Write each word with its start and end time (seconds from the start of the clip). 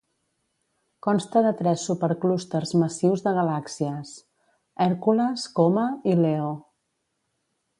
Consta 1.07 1.41
de 1.47 1.51
tres 1.59 1.83
superclústers 1.89 2.73
massius 2.83 3.23
de 3.27 3.33
galàxies: 3.41 4.15
Hercules, 4.87 5.47
Coma 5.61 5.85
i 6.15 6.17
Leo. 6.23 6.49